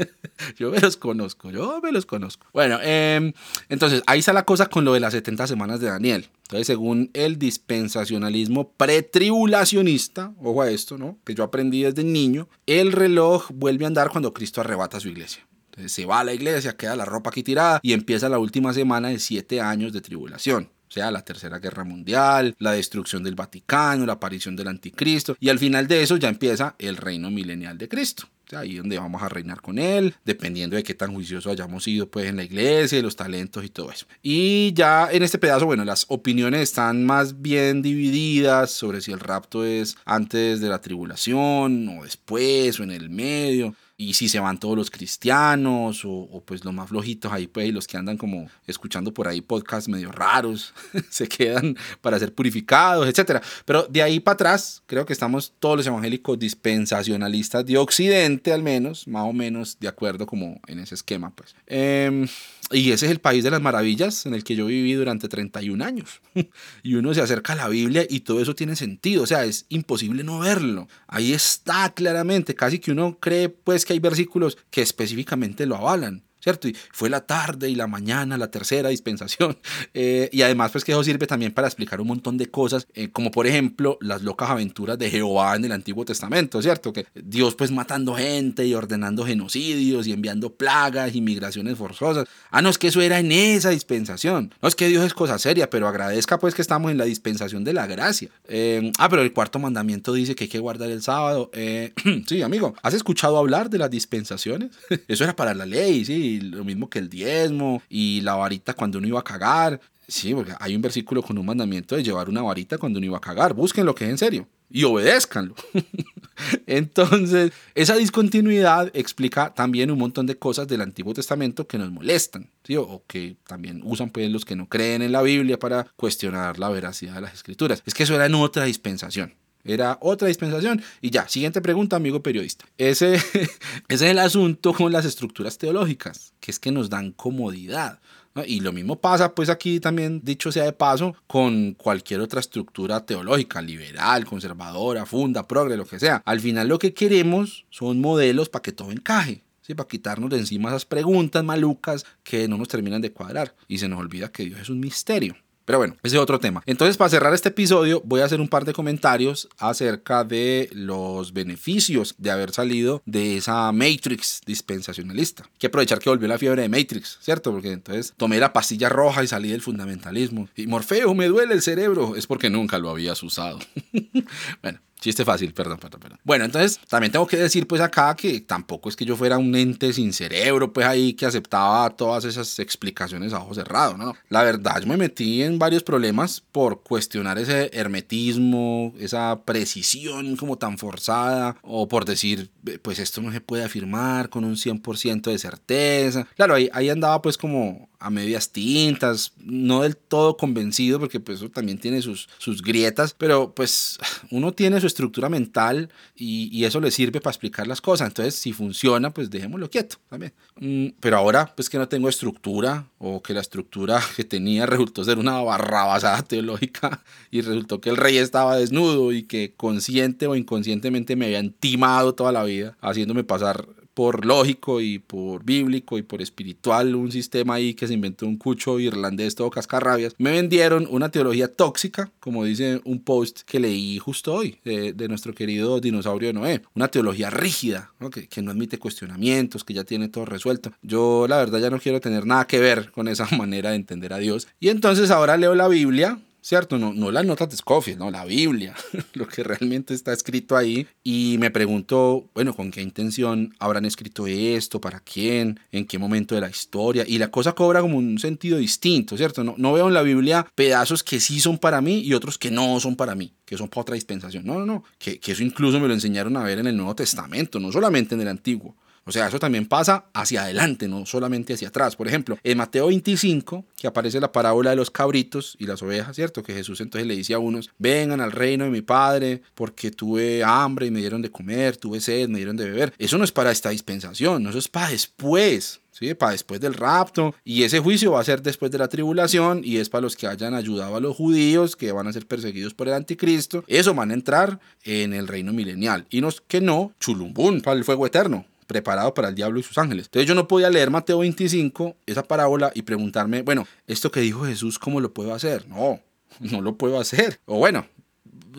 [0.56, 2.46] yo me los conozco, yo me los conozco.
[2.52, 3.32] Bueno, em,
[3.68, 6.28] entonces ahí está la cosa con lo de las 70 semanas de Daniel.
[6.44, 11.18] Entonces, según el dispensacionalismo pretribulacionista, ojo a esto, ¿no?
[11.24, 15.46] Que yo aprendí desde niño, el reloj vuelve a andar cuando Cristo arrebata su iglesia.
[15.66, 18.72] Entonces se va a la iglesia, queda la ropa aquí tirada y empieza la última
[18.72, 24.06] semana de siete años de tribulación sea, la Tercera Guerra Mundial, la destrucción del Vaticano,
[24.06, 27.88] la aparición del Anticristo, y al final de eso ya empieza el reino milenial de
[27.88, 28.28] Cristo.
[28.52, 32.08] O ahí donde vamos a reinar con él, dependiendo de qué tan juicioso hayamos sido
[32.10, 34.06] pues en la iglesia, los talentos y todo eso.
[34.22, 39.20] Y ya en este pedazo, bueno, las opiniones están más bien divididas sobre si el
[39.20, 44.40] rapto es antes de la tribulación o después o en el medio y si se
[44.40, 48.48] van todos los cristianos o, pues los más flojitos ahí pues los que andan como
[48.66, 50.74] escuchando por ahí podcasts medio raros
[51.10, 53.40] se quedan para ser purificados etcétera.
[53.64, 58.62] Pero de ahí para atrás creo que estamos todos los evangélicos dispensacionalistas de occidente al
[58.62, 61.54] menos más o menos de acuerdo como en ese esquema pues.
[61.66, 62.26] Em,
[62.70, 65.84] y ese es el país de las maravillas en el que yo viví durante 31
[65.84, 66.20] años.
[66.82, 69.22] y uno se acerca a la Biblia y todo eso tiene sentido.
[69.22, 70.88] O sea, es imposible no verlo.
[71.06, 72.54] Ahí está claramente.
[72.54, 76.22] Casi que uno cree pues que hay versículos que específicamente lo avalan.
[76.44, 76.68] ¿Cierto?
[76.68, 79.58] Y fue la tarde y la mañana, la tercera dispensación.
[79.96, 83.10] Eh, y además, pues que eso sirve también para explicar un montón de cosas, eh,
[83.10, 86.92] como por ejemplo las locas aventuras de Jehová en el Antiguo Testamento, ¿cierto?
[86.92, 92.26] Que Dios pues matando gente y ordenando genocidios y enviando plagas y migraciones forzosas.
[92.50, 94.52] Ah, no, es que eso era en esa dispensación.
[94.60, 97.62] No, es que Dios es cosa seria, pero agradezca pues que estamos en la dispensación
[97.62, 98.30] de la gracia.
[98.48, 101.50] Eh, ah, pero el cuarto mandamiento dice que hay que guardar el sábado.
[102.26, 104.70] sí, amigo, ¿has escuchado hablar de las dispensaciones?
[105.08, 108.98] eso era para la ley, sí lo mismo que el diezmo y la varita cuando
[108.98, 109.80] uno iba a cagar.
[110.06, 113.16] Sí, porque hay un versículo con un mandamiento de llevar una varita cuando uno iba
[113.16, 113.54] a cagar.
[113.54, 115.54] Busquen lo que es en serio y obedézcanlo.
[116.66, 122.50] Entonces, esa discontinuidad explica también un montón de cosas del Antiguo Testamento que nos molestan,
[122.64, 122.76] ¿sí?
[122.76, 126.68] o que también usan pues, los que no creen en la Biblia para cuestionar la
[126.70, 127.82] veracidad de las escrituras.
[127.86, 129.34] Es que eso era en otra dispensación.
[129.64, 130.82] Era otra dispensación.
[131.00, 132.66] Y ya, siguiente pregunta, amigo periodista.
[132.78, 133.48] Ese, ese
[133.88, 138.00] es el asunto con las estructuras teológicas, que es que nos dan comodidad.
[138.46, 143.06] Y lo mismo pasa, pues aquí también, dicho sea de paso, con cualquier otra estructura
[143.06, 146.20] teológica, liberal, conservadora, funda, progre, lo que sea.
[146.24, 149.44] Al final lo que queremos son modelos para que todo encaje.
[149.62, 149.74] ¿sí?
[149.74, 153.54] Para quitarnos de encima esas preguntas malucas que no nos terminan de cuadrar.
[153.68, 155.36] Y se nos olvida que Dios es un misterio.
[155.64, 156.62] Pero bueno, ese es otro tema.
[156.66, 161.32] Entonces, para cerrar este episodio, voy a hacer un par de comentarios acerca de los
[161.32, 165.44] beneficios de haber salido de esa Matrix dispensacionalista.
[165.44, 167.52] Hay que aprovechar que volvió la fiebre de Matrix, ¿cierto?
[167.52, 170.48] Porque entonces tomé la pastilla roja y salí del fundamentalismo.
[170.56, 172.16] Y Morfeo, me duele el cerebro.
[172.16, 173.58] Es porque nunca lo habías usado.
[174.62, 176.18] bueno, Chiste fácil, perdón, perdón, perdón.
[176.24, 179.54] Bueno, entonces también tengo que decir pues acá que tampoco es que yo fuera un
[179.54, 184.14] ente sin cerebro, pues ahí que aceptaba todas esas explicaciones a ojo cerrado, ¿no?
[184.30, 190.56] La verdad, yo me metí en varios problemas por cuestionar ese hermetismo, esa precisión como
[190.56, 195.38] tan forzada, o por decir, pues esto no se puede afirmar con un 100% de
[195.38, 196.26] certeza.
[196.34, 201.48] Claro, ahí andaba pues como a medias tintas, no del todo convencido, porque pues eso
[201.48, 203.98] también tiene sus, sus grietas, pero pues
[204.30, 208.08] uno tiene su estructura mental y, y eso le sirve para explicar las cosas.
[208.08, 210.34] Entonces, si funciona, pues dejémoslo quieto también.
[210.60, 215.02] Mm, pero ahora, pues que no tengo estructura o que la estructura que tenía resultó
[215.02, 220.36] ser una barrabasada teológica y resultó que el rey estaba desnudo y que consciente o
[220.36, 226.02] inconscientemente me habían timado toda la vida, haciéndome pasar por lógico y por bíblico y
[226.02, 230.86] por espiritual, un sistema ahí que se inventó un cucho irlandés todo cascarrabias, me vendieron
[230.90, 236.32] una teología tóxica, como dice un post que leí justo hoy de, nuestro querido dinosaurio
[236.32, 240.72] Noé, una teología rígida, Que, que no admite cuestionamientos, que ya tiene todo resuelto.
[240.82, 244.12] Yo la verdad ya no quiero tener nada que ver con esa manera de entender
[244.12, 244.48] a Dios.
[244.60, 246.78] Y entonces ahora leo la Biblia ¿cierto?
[246.78, 248.74] No, no las notas de Scofield, no, la Biblia,
[249.14, 250.86] lo que realmente está escrito ahí.
[251.02, 254.78] Y me pregunto, bueno, ¿con qué intención habrán escrito esto?
[254.78, 255.58] ¿Para quién?
[255.72, 257.04] ¿En qué momento de la historia?
[257.06, 259.42] Y la cosa cobra como un sentido distinto, ¿cierto?
[259.42, 262.50] No, no veo en la Biblia pedazos que sí son para mí y otros que
[262.50, 264.44] no son para mí, que son para otra dispensación.
[264.44, 266.94] No, no, no, que, que eso incluso me lo enseñaron a ver en el Nuevo
[266.94, 268.76] Testamento, no solamente en el Antiguo.
[269.06, 271.96] O sea, eso también pasa hacia adelante, no solamente hacia atrás.
[271.96, 276.16] Por ejemplo, en Mateo 25, que aparece la parábola de los cabritos y las ovejas,
[276.16, 276.42] ¿cierto?
[276.42, 280.42] Que Jesús entonces le dice a unos, vengan al reino de mi Padre, porque tuve
[280.42, 282.94] hambre y me dieron de comer, tuve sed, me dieron de beber.
[282.98, 285.80] Eso no es para esta dispensación, no, eso es para después.
[285.94, 286.12] ¿Sí?
[286.12, 287.36] Para después del rapto.
[287.44, 290.26] Y ese juicio va a ser después de la tribulación y es para los que
[290.26, 293.62] hayan ayudado a los judíos que van a ser perseguidos por el anticristo.
[293.68, 296.04] Eso van a entrar en el reino milenial.
[296.10, 299.78] Y los que no, chulumbún, para el fuego eterno preparado para el diablo y sus
[299.78, 300.06] ángeles.
[300.06, 304.44] Entonces yo no podía leer Mateo 25, esa parábola, y preguntarme, bueno, esto que dijo
[304.44, 305.66] Jesús, ¿cómo lo puedo hacer?
[305.68, 306.00] No,
[306.40, 307.40] no lo puedo hacer.
[307.46, 307.86] O bueno,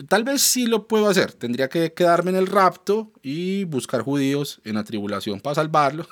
[0.08, 1.32] tal vez sí lo puedo hacer.
[1.32, 6.06] Tendría que quedarme en el rapto y buscar judíos en la tribulación para salvarlo.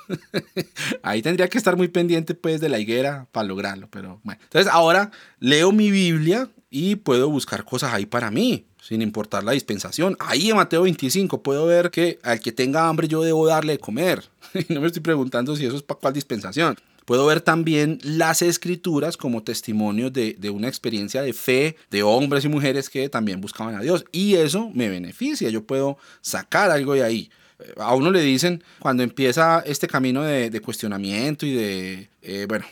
[1.03, 4.39] Ahí tendría que estar muy pendiente pues de la higuera para lograrlo, pero bueno.
[4.43, 9.53] Entonces ahora leo mi Biblia y puedo buscar cosas ahí para mí sin importar la
[9.53, 10.15] dispensación.
[10.19, 13.79] Ahí en Mateo 25 puedo ver que al que tenga hambre yo debo darle de
[13.79, 14.23] comer.
[14.53, 16.77] Y no me estoy preguntando si eso es para cuál dispensación.
[17.03, 22.45] Puedo ver también las escrituras como testimonios de, de, una experiencia de fe de hombres
[22.45, 24.05] y mujeres que también buscaban a Dios.
[24.11, 27.31] Y eso me beneficia, yo puedo sacar algo de ahí.
[27.77, 32.65] A uno le dicen, cuando empieza este camino de, de cuestionamiento y de, eh, bueno,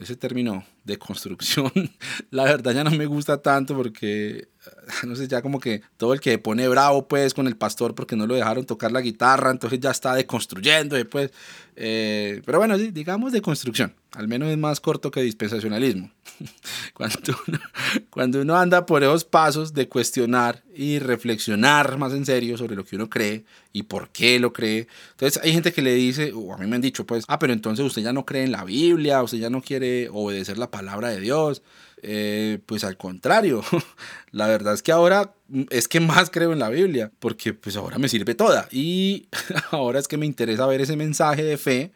[0.00, 1.72] ese término de construcción,
[2.30, 4.48] la verdad ya no me gusta tanto porque,
[5.04, 8.14] no sé, ya como que todo el que pone bravo pues con el pastor porque
[8.14, 11.32] no lo dejaron tocar la guitarra, entonces ya está deconstruyendo después.
[11.74, 16.10] Eh, pero bueno, digamos de construcción, al menos es más corto que dispensacionalismo.
[18.10, 22.84] cuando, uno, anda por esos pasos de cuestionar y reflexionar más en serio sobre lo
[22.84, 24.88] que uno cree y por qué lo cree.
[25.12, 27.52] Entonces hay gente que le dice, o a mí me han dicho pues, ah, pero
[27.52, 31.10] entonces usted ya no cree en la Biblia, usted ya no quiere obedecer la palabra
[31.10, 31.62] de Dios.
[32.02, 33.62] Eh, pues al contrario,
[34.30, 35.34] la verdad es que ahora
[35.70, 38.68] es que más creo en la Biblia, porque pues ahora me sirve toda.
[38.70, 39.28] Y
[39.70, 41.92] ahora es que me interesa ver ese mensaje de fe,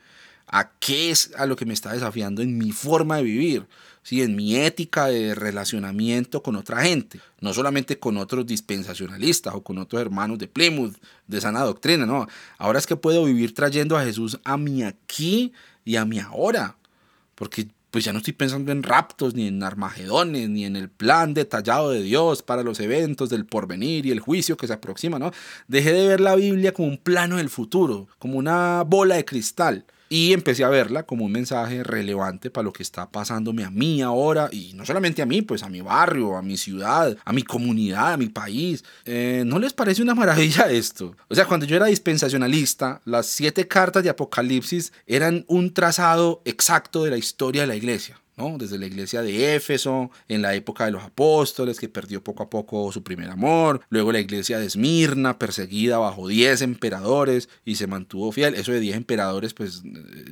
[0.50, 3.66] a qué es a lo que me está desafiando en mi forma de vivir.
[4.02, 4.22] ¿sí?
[4.22, 9.78] en mi ética de relacionamiento con otra gente, no solamente con otros dispensacionalistas o con
[9.78, 12.26] otros hermanos de Plymouth, de sana doctrina, no.
[12.58, 15.52] Ahora es que puedo vivir trayendo a Jesús a mi aquí
[15.84, 16.76] y a mi ahora,
[17.34, 21.34] porque pues ya no estoy pensando en raptos, ni en armagedones, ni en el plan
[21.34, 25.32] detallado de Dios para los eventos del porvenir y el juicio que se aproxima, ¿no?
[25.66, 29.86] Dejé de ver la Biblia como un plano del futuro, como una bola de cristal
[30.12, 34.03] y empecé a verla como un mensaje relevante para lo que está pasándome a mí
[34.03, 37.44] ahora, y no solamente a mí, pues a mi barrio, a mi ciudad, a mi
[37.44, 38.85] comunidad, a mi país.
[39.05, 41.16] Eh, ¿No les parece una maravilla esto?
[41.29, 47.05] O sea, cuando yo era dispensacionalista, las siete cartas de Apocalipsis eran un trazado exacto
[47.05, 48.20] de la historia de la iglesia
[48.59, 52.50] desde la iglesia de Éfeso, en la época de los apóstoles, que perdió poco a
[52.50, 57.87] poco su primer amor, luego la iglesia de Esmirna, perseguida bajo 10 emperadores y se
[57.87, 58.55] mantuvo fiel.
[58.55, 59.83] Eso de 10 emperadores, pues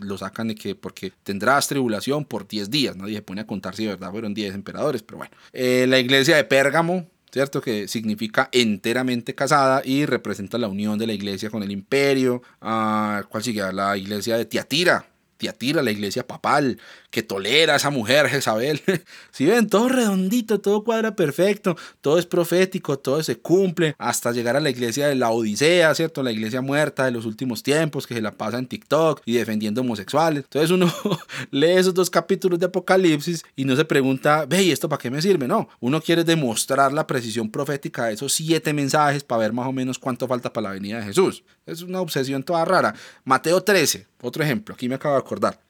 [0.01, 3.75] lo sacan de que porque tendrás tribulación por 10 días, nadie se pone a contar
[3.75, 5.33] si de verdad fueron 10 emperadores, pero bueno.
[5.53, 7.61] Eh, la iglesia de Pérgamo, ¿cierto?
[7.61, 12.43] Que significa enteramente casada y representa la unión de la iglesia con el imperio.
[12.61, 13.73] Ah, ¿Cuál sigue?
[13.73, 15.07] La iglesia de Tiatira,
[15.39, 16.79] Tiatira, la iglesia papal,
[17.11, 18.83] que tolera a esa mujer Jezabel.
[19.31, 24.57] si ven, todo redondito, todo cuadra perfecto, todo es profético, todo se cumple, hasta llegar
[24.57, 26.23] a la iglesia de la Odisea, ¿cierto?
[26.23, 29.81] La iglesia muerta de los últimos tiempos, que se la pasa en TikTok y defendiendo
[29.81, 30.45] homosexuales.
[30.45, 30.93] Entonces uno
[31.51, 35.11] lee esos dos capítulos de Apocalipsis y no se pregunta, ve, ¿y esto para qué
[35.11, 35.47] me sirve?
[35.47, 39.73] No, uno quiere demostrar la precisión profética de esos siete mensajes para ver más o
[39.73, 41.45] menos cuánto falta para la venida de Jesús.
[41.67, 42.95] Es una obsesión toda rara.
[43.25, 45.61] Mateo 13, otro ejemplo, aquí me acabo de acordar.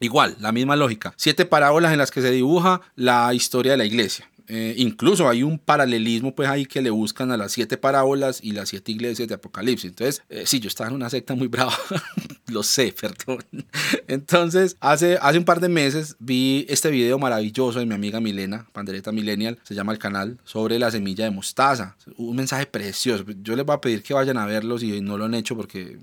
[0.00, 1.12] Igual, la misma lógica.
[1.16, 4.28] Siete parábolas en las que se dibuja la historia de la iglesia.
[4.50, 8.52] Eh, incluso hay un paralelismo pues ahí que le buscan a las siete parábolas y
[8.52, 9.90] las siete iglesias de Apocalipsis.
[9.90, 11.76] Entonces, eh, sí, yo estaba en una secta muy brava,
[12.48, 13.44] lo sé, perdón.
[14.08, 18.66] Entonces, hace, hace un par de meses vi este video maravilloso de mi amiga Milena,
[18.72, 21.96] Pandereta Millennial, se llama el canal, sobre la semilla de mostaza.
[22.16, 23.24] Un mensaje precioso.
[23.42, 25.98] Yo les voy a pedir que vayan a verlo si no lo han hecho porque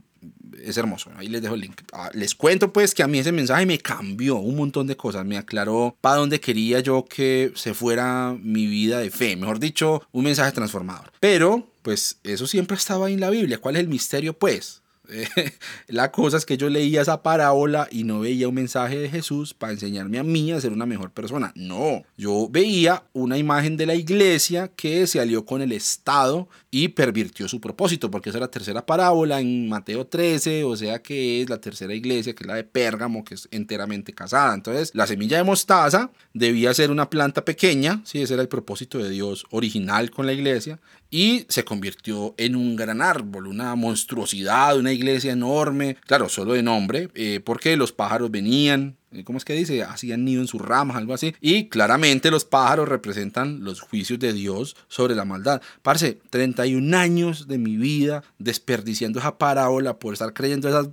[0.63, 1.11] es hermoso.
[1.17, 1.81] Ahí les dejo el link.
[1.93, 5.25] Ah, les cuento pues que a mí ese mensaje me cambió un montón de cosas.
[5.25, 9.35] Me aclaró para dónde quería yo que se fuera mi vida de fe.
[9.35, 11.11] Mejor dicho, un mensaje transformador.
[11.19, 13.59] Pero pues eso siempre estaba en la Biblia.
[13.59, 14.81] ¿Cuál es el misterio pues?
[15.87, 19.53] la cosa es que yo leía esa parábola y no veía un mensaje de Jesús
[19.53, 21.51] para enseñarme a mí a ser una mejor persona.
[21.55, 26.89] No, yo veía una imagen de la iglesia que se alió con el Estado y
[26.89, 31.41] pervirtió su propósito, porque esa es la tercera parábola en Mateo 13, o sea que
[31.41, 34.53] es la tercera iglesia, que es la de Pérgamo, que es enteramente casada.
[34.53, 38.97] Entonces, la semilla de mostaza debía ser una planta pequeña, si ese era el propósito
[38.97, 40.79] de Dios original con la iglesia,
[41.09, 46.63] y se convirtió en un gran árbol, una monstruosidad, una iglesia enorme, claro, solo de
[46.63, 49.83] nombre, eh, porque los pájaros venían, eh, ¿cómo es que dice?
[49.83, 51.35] Hacían nido en sus ramas, algo así.
[51.41, 55.61] Y claramente los pájaros representan los juicios de Dios sobre la maldad.
[55.81, 60.89] Parce, 31 años de mi vida desperdiciando esa parábola por estar creyendo esas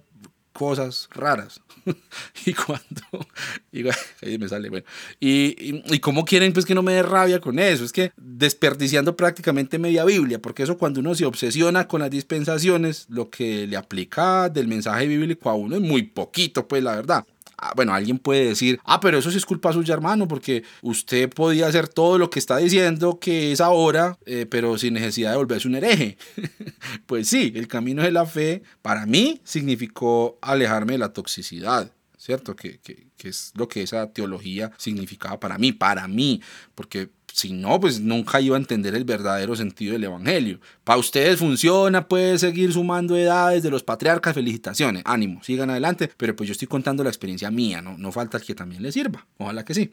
[0.53, 1.61] cosas raras.
[2.46, 3.03] y cuando.
[3.72, 3.84] Y,
[4.22, 4.84] ahí me sale, bueno.
[5.18, 5.55] Y,
[5.92, 7.84] y, cómo quieren pues que no me dé rabia con eso.
[7.84, 13.07] Es que desperdiciando prácticamente media Biblia, porque eso cuando uno se obsesiona con las dispensaciones,
[13.09, 17.26] lo que le aplica del mensaje bíblico a uno es muy poquito, pues la verdad.
[17.65, 21.31] Ah, bueno, alguien puede decir, ah, pero eso sí es culpa suya, hermano, porque usted
[21.31, 25.37] podía hacer todo lo que está diciendo que es ahora, eh, pero sin necesidad de
[25.37, 26.19] volverse un hereje.
[27.07, 31.93] pues sí, el camino de la fe para mí significó alejarme de la toxicidad.
[32.19, 32.55] ¿Cierto?
[32.55, 36.41] Que, que, que es lo que esa teología significaba para mí, para mí,
[36.77, 40.61] porque si no, pues nunca iba a entender el verdadero sentido del Evangelio.
[40.85, 46.37] Para ustedes funciona, puede seguir sumando edades de los patriarcas, felicitaciones, ánimo, sigan adelante, pero
[46.37, 49.64] pues yo estoy contando la experiencia mía, no, no falta que también les sirva, ojalá
[49.64, 49.93] que sí.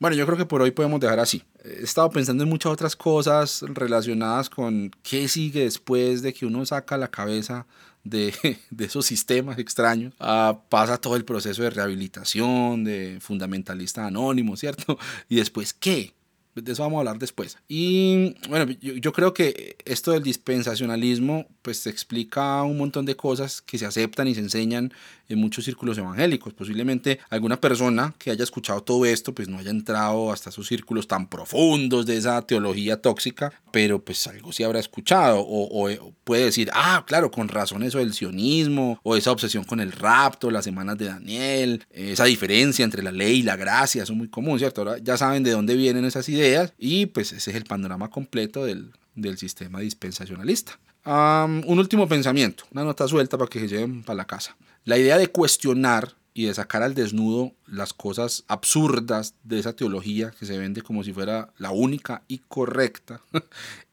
[0.00, 1.42] Bueno, yo creo que por hoy podemos dejar así.
[1.64, 6.64] He estado pensando en muchas otras cosas relacionadas con qué sigue después de que uno
[6.64, 7.66] saca la cabeza
[8.04, 8.32] de,
[8.70, 10.14] de esos sistemas extraños.
[10.20, 14.98] Ah, pasa todo el proceso de rehabilitación, de fundamentalista anónimo, ¿cierto?
[15.28, 16.14] Y después, ¿qué?
[16.62, 17.58] De eso vamos a hablar después.
[17.68, 23.78] Y bueno, yo, creo que esto del dispensacionalismo pues explica un montón de cosas que
[23.78, 24.92] se aceptan y se enseñan
[25.28, 26.54] en muchos círculos evangélicos.
[26.54, 31.06] Posiblemente alguna persona que haya escuchado todo esto pues no haya entrado hasta esos círculos
[31.06, 35.88] tan profundos de esa teología tóxica, pero pues algo sí habrá escuchado o,
[36.24, 40.50] puede decir, ah, claro, con razón eso del sionismo o esa obsesión con el rapto,
[40.50, 44.28] las semanas de Daniel, esa diferencia entre la ley y la gracia, eso es muy
[44.28, 44.82] común, ¿cierto?
[44.82, 46.47] Ahora ya saben de dónde vienen esas ideas
[46.78, 48.92] y pues ese es el panorama completo del,
[49.36, 50.78] sistema dispensacionalista.
[51.04, 54.56] un último pensamiento, una nota suelta para que se lleven para la casa.
[54.84, 60.30] La idea de cuestionar y de sacar al desnudo las cosas absurdas de esa teología
[60.30, 63.20] que se vende como si fuera la única y correcta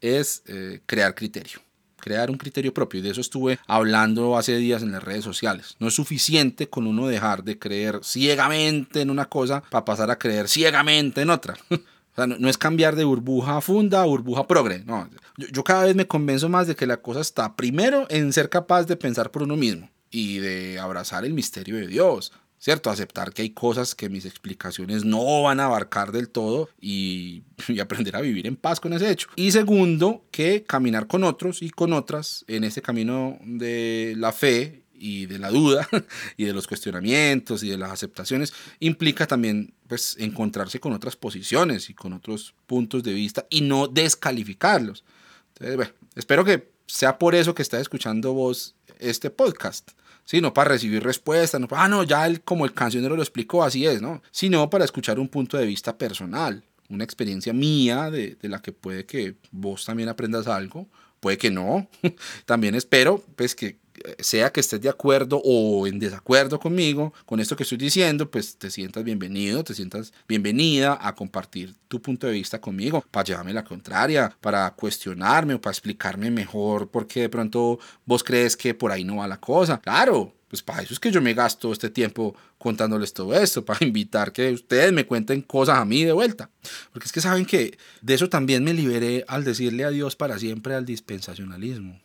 [0.02, 1.66] es eh, crear criterio
[2.06, 3.00] crear un criterio propio.
[3.00, 5.76] Y de eso estuve hablando hace días en las redes sociales.
[5.80, 10.20] No es suficiente con uno dejar de creer ciegamente en una cosa para pasar a
[10.20, 11.56] creer ciegamente en otra.
[12.16, 14.84] O sea, no, es cambiar de burbuja funda a burbuja progre.
[14.86, 18.50] No, yo, cada vez me convenzo más de que la cosa está primero en ser
[18.50, 22.32] capaz de pensar por uno mismo y de abrazar el misterio de Dios.
[22.58, 22.90] ¿Cierto?
[22.90, 27.80] Aceptar que hay cosas que mis explicaciones no van a abarcar del todo y, y
[27.82, 29.28] aprender a vivir en paz con ese hecho.
[29.36, 34.85] Y segundo, que caminar con otros y con otras en ese camino de la fe
[35.06, 35.88] y de la duda
[36.36, 41.92] y de los cuestionamientos y de las aceptaciones implica también pues encontrarse con otras posiciones
[41.92, 45.04] y con otros puntos de vista y no descalificarlos.
[45.50, 49.92] Entonces, bueno, espero que sea por eso que está escuchando vos este podcast.
[50.24, 53.64] Sí, no para recibir respuestas, no, ah, no, ya el, como el cancionero lo explicó,
[53.64, 54.24] así es, ¿no?
[54.32, 58.72] Sino para escuchar un punto de vista personal, una experiencia mía de, de la que
[58.72, 60.90] puede que vos también aprendas algo,
[61.20, 61.88] puede que no.
[62.46, 63.78] también espero, pues, que
[64.20, 68.58] sea que estés de acuerdo o en desacuerdo conmigo, con esto que estoy diciendo, pues
[68.58, 73.54] te sientas bienvenido, te sientas bienvenida a compartir tu punto de vista conmigo, para llevarme
[73.54, 78.74] la contraria, para cuestionarme o para explicarme mejor por qué de pronto vos crees que
[78.74, 79.80] por ahí no va la cosa.
[79.80, 83.86] Claro, pues para eso es que yo me gasto este tiempo contándoles todo esto, para
[83.86, 86.50] invitar que ustedes me cuenten cosas a mí de vuelta.
[86.92, 90.74] Porque es que saben que de eso también me liberé al decirle adiós para siempre
[90.74, 92.05] al dispensacionalismo.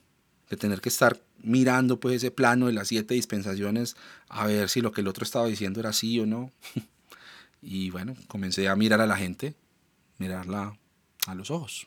[0.51, 3.97] De tener que estar mirando pues ese plano de las siete dispensaciones
[4.29, 6.51] a ver si lo que el otro estaba diciendo era sí o no.
[7.63, 9.55] y bueno, comencé a mirar a la gente,
[10.19, 10.77] mirarla
[11.27, 11.87] a los ojos.